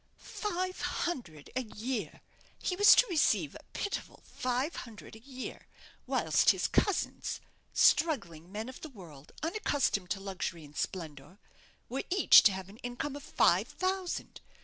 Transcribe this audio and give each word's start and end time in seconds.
Five 0.17 0.81
hundred 0.81 1.51
a 1.55 1.61
year! 1.61 2.21
he 2.57 2.75
was 2.75 2.95
to 2.95 3.05
receive 3.07 3.53
a 3.53 3.59
pitiful 3.71 4.23
five 4.25 4.77
hundred 4.77 5.15
a 5.15 5.19
year; 5.19 5.67
whilst 6.07 6.49
his 6.49 6.67
cousins 6.67 7.39
struggling 7.71 8.51
men 8.51 8.67
of 8.67 8.81
the 8.81 8.89
world, 8.89 9.31
unaccustomed 9.43 10.09
to 10.09 10.19
luxury 10.19 10.65
and 10.65 10.75
splendour 10.75 11.37
were 11.87 12.01
each 12.09 12.41
to 12.49 12.51
have 12.51 12.67
an 12.67 12.77
income 12.77 13.15
of 13.15 13.21
five 13.21 13.67
thousand. 13.67 14.41